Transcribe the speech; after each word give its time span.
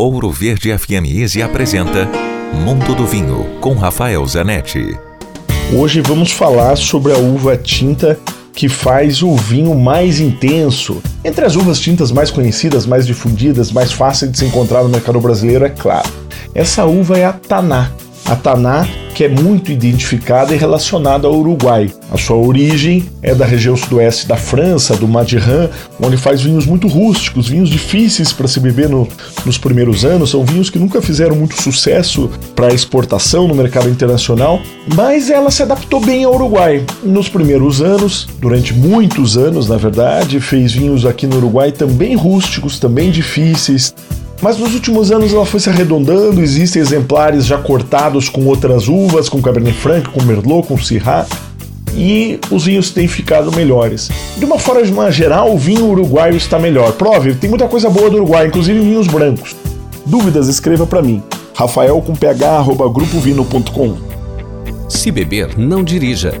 Ouro 0.00 0.30
Verde 0.30 0.70
FM 0.78 1.10
Easy 1.12 1.42
apresenta 1.42 2.08
Mundo 2.54 2.94
do 2.94 3.04
Vinho 3.04 3.58
com 3.60 3.74
Rafael 3.74 4.24
Zanetti. 4.28 4.96
Hoje 5.76 6.00
vamos 6.00 6.30
falar 6.30 6.76
sobre 6.76 7.12
a 7.12 7.18
uva 7.18 7.56
tinta 7.56 8.16
que 8.54 8.68
faz 8.68 9.24
o 9.24 9.34
vinho 9.34 9.74
mais 9.74 10.20
intenso. 10.20 11.02
Entre 11.24 11.44
as 11.44 11.56
uvas 11.56 11.80
tintas 11.80 12.12
mais 12.12 12.30
conhecidas, 12.30 12.86
mais 12.86 13.08
difundidas, 13.08 13.72
mais 13.72 13.90
fáceis 13.90 14.30
de 14.30 14.38
se 14.38 14.44
encontrar 14.44 14.84
no 14.84 14.88
mercado 14.88 15.18
brasileiro, 15.20 15.64
é 15.64 15.70
claro. 15.70 16.08
Essa 16.54 16.84
uva 16.84 17.18
é 17.18 17.24
a 17.24 17.32
Taná. 17.32 17.90
A 18.24 18.36
Taná 18.36 18.86
que 19.18 19.24
é 19.24 19.28
muito 19.28 19.72
identificada 19.72 20.54
e 20.54 20.56
relacionada 20.56 21.26
ao 21.26 21.34
Uruguai. 21.34 21.90
A 22.08 22.16
sua 22.16 22.36
origem 22.36 23.04
é 23.20 23.34
da 23.34 23.44
região 23.44 23.76
sudoeste 23.76 24.28
da 24.28 24.36
França, 24.36 24.94
do 24.94 25.08
Madiran, 25.08 25.68
onde 26.00 26.16
faz 26.16 26.40
vinhos 26.40 26.64
muito 26.64 26.86
rústicos, 26.86 27.48
vinhos 27.48 27.68
difíceis 27.68 28.32
para 28.32 28.46
se 28.46 28.60
beber 28.60 28.88
no, 28.88 29.08
nos 29.44 29.58
primeiros 29.58 30.04
anos. 30.04 30.30
São 30.30 30.44
vinhos 30.44 30.70
que 30.70 30.78
nunca 30.78 31.02
fizeram 31.02 31.34
muito 31.34 31.60
sucesso 31.60 32.30
para 32.54 32.72
exportação 32.72 33.48
no 33.48 33.56
mercado 33.56 33.88
internacional, 33.88 34.60
mas 34.94 35.30
ela 35.30 35.50
se 35.50 35.64
adaptou 35.64 35.98
bem 35.98 36.22
ao 36.22 36.36
Uruguai. 36.36 36.86
Nos 37.02 37.28
primeiros 37.28 37.82
anos, 37.82 38.28
durante 38.38 38.72
muitos 38.72 39.36
anos, 39.36 39.68
na 39.68 39.76
verdade, 39.76 40.38
fez 40.38 40.74
vinhos 40.74 41.04
aqui 41.04 41.26
no 41.26 41.38
Uruguai 41.38 41.72
também 41.72 42.14
rústicos, 42.14 42.78
também 42.78 43.10
difíceis, 43.10 43.92
mas 44.40 44.56
nos 44.58 44.74
últimos 44.74 45.10
anos 45.10 45.32
ela 45.32 45.44
foi 45.44 45.60
se 45.60 45.68
arredondando, 45.68 46.40
existem 46.42 46.80
exemplares 46.80 47.46
já 47.46 47.58
cortados 47.58 48.28
com 48.28 48.44
outras 48.46 48.88
uvas, 48.88 49.28
com 49.28 49.42
Cabernet 49.42 49.76
Franc, 49.76 50.08
com 50.10 50.22
Merlot, 50.22 50.66
com 50.66 50.78
Syrah, 50.78 51.26
e 51.94 52.38
os 52.50 52.64
vinhos 52.64 52.90
têm 52.90 53.08
ficado 53.08 53.50
melhores. 53.52 54.10
De 54.36 54.44
uma 54.44 54.58
forma 54.58 55.10
geral, 55.10 55.52
o 55.52 55.58
vinho 55.58 55.86
uruguaio 55.86 56.36
está 56.36 56.58
melhor. 56.58 56.92
Prove, 56.92 57.34
tem 57.34 57.50
muita 57.50 57.66
coisa 57.66 57.90
boa 57.90 58.08
do 58.08 58.16
Uruguai, 58.16 58.46
inclusive 58.46 58.78
vinhos 58.78 59.06
brancos. 59.06 59.56
Dúvidas, 60.06 60.48
escreva 60.48 60.86
para 60.86 61.02
mim. 61.02 61.22
Rafael 61.54 62.00
com 62.00 62.14
ph, 62.14 62.44
arroba, 62.44 62.88
grupovino.com. 62.88 63.96
Se 64.88 65.10
beber, 65.10 65.58
não 65.58 65.82
dirija. 65.82 66.40